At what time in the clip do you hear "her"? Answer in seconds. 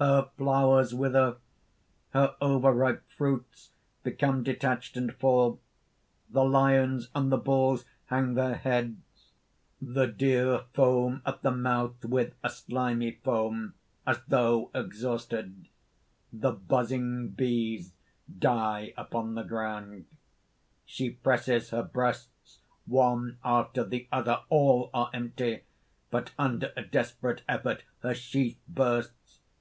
0.00-0.30, 2.12-2.34, 21.70-21.84, 28.00-28.14